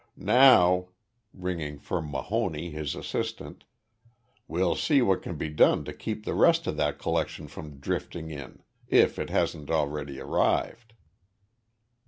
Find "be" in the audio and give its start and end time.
5.35-5.47